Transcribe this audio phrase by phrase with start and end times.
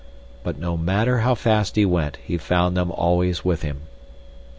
[0.43, 3.81] But no matter how fast he went he found them always with him.